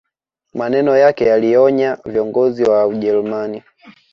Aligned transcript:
Maneno 0.53 0.97
yake 0.97 1.25
yalionya 1.25 1.97
viongozi 2.05 2.63
wa 2.63 2.87
ujerumani 2.87 3.63